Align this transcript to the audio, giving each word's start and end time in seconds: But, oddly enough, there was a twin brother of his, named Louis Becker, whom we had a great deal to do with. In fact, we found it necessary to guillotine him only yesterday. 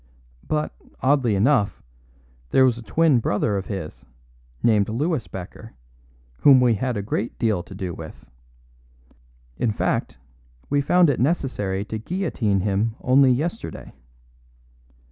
But, 0.47 0.73
oddly 1.01 1.35
enough, 1.35 1.83
there 2.49 2.65
was 2.65 2.79
a 2.79 2.81
twin 2.81 3.19
brother 3.19 3.55
of 3.55 3.67
his, 3.67 4.03
named 4.63 4.89
Louis 4.89 5.27
Becker, 5.27 5.75
whom 6.39 6.59
we 6.59 6.73
had 6.73 6.97
a 6.97 7.03
great 7.03 7.37
deal 7.37 7.61
to 7.61 7.75
do 7.75 7.93
with. 7.93 8.25
In 9.57 9.71
fact, 9.71 10.17
we 10.71 10.81
found 10.81 11.11
it 11.11 11.19
necessary 11.19 11.85
to 11.85 11.99
guillotine 11.99 12.61
him 12.61 12.95
only 13.01 13.31
yesterday. 13.31 13.93